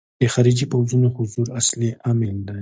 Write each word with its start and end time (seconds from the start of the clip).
د 0.19 0.23
خارجي 0.33 0.65
پوځونو 0.71 1.07
حضور 1.17 1.47
اصلي 1.59 1.89
عامل 2.07 2.35
دی. 2.47 2.59